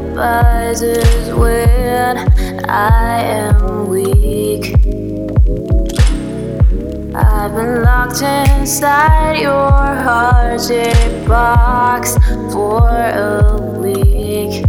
[0.00, 2.16] rises when
[2.68, 4.74] I am weak.
[7.14, 9.70] I've been locked inside your
[10.04, 10.68] heart
[11.26, 12.16] box
[12.52, 14.64] for a week.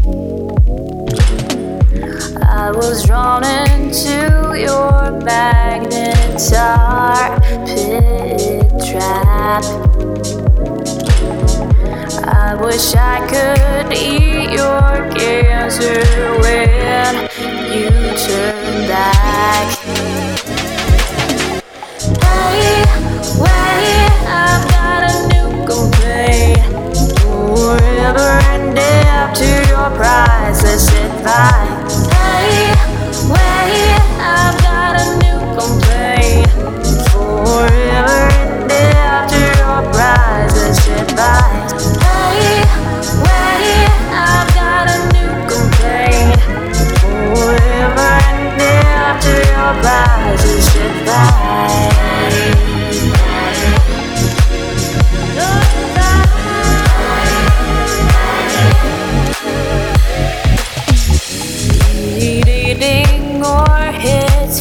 [2.43, 6.59] I was drawn into your magnetar
[7.66, 9.63] pit trap.
[12.25, 16.08] I wish I could eat your answer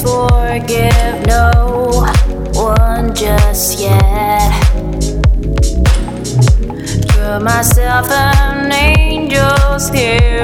[0.03, 2.07] forgive no
[2.55, 4.53] one just yet.
[7.09, 10.38] Drew myself an angel's scared.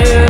[0.00, 0.23] around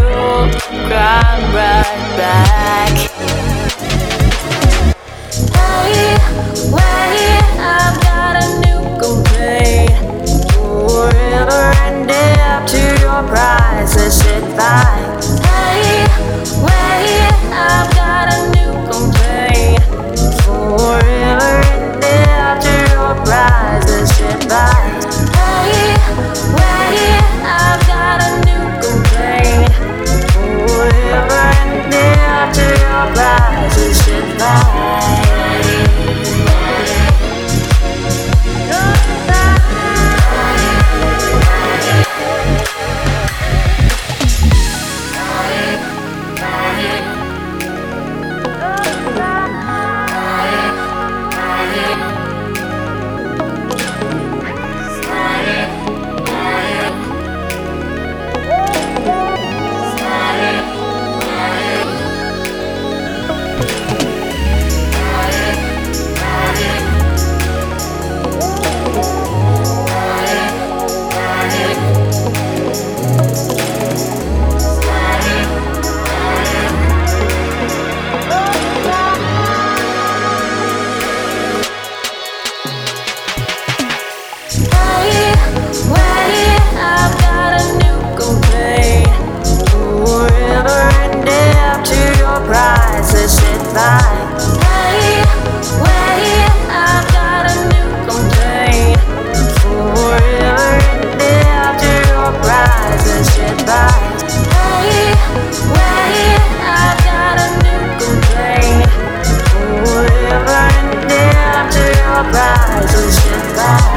[112.35, 113.94] Rise, it rises.